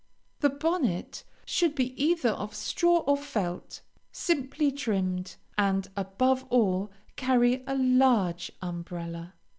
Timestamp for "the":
0.39-0.49